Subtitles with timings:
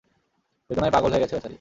[0.69, 1.49] বেদনায় পাগল হয়ে গেছে বেচারি!